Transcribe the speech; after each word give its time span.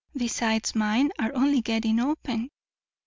Besides, 0.17 0.73
mine 0.73 1.11
are 1.19 1.31
only 1.35 1.61
getting 1.61 1.99
open." 1.99 2.49